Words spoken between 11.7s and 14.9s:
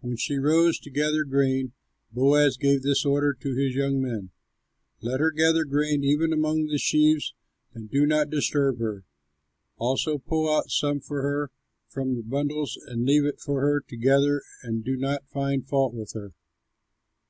from the bundles and leave it for her to gather and